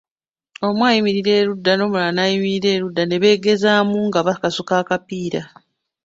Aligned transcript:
Omu 0.67 0.81
ayimirira 0.89 1.31
erudda 1.41 1.71
n'omulala 1.75 2.21
erudda 2.75 3.03
ne 3.05 3.17
beegezaamu 3.23 3.97
nga 4.07 4.19
bakasuka 4.27 4.73
akapiira. 4.81 5.41